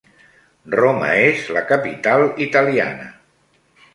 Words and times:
Roma 0.79 1.09
és 1.25 1.43
la 1.57 1.61
capital 1.73 2.25
italiana. 2.47 3.09